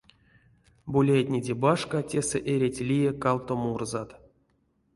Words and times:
Боляйтнеде 0.95 1.55
башка, 1.65 2.01
тесэ 2.11 2.37
эрить 2.53 2.79
лия 2.89 3.13
кавто 3.23 3.53
мурзат. 3.61 4.09